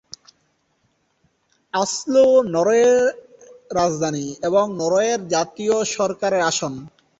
[1.73, 2.95] Oslo নরওয়ের
[3.71, 6.73] রাজধানী এবং নরওয়ের জাতীয় সরকারের আসন।